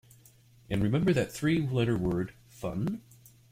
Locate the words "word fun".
1.95-3.03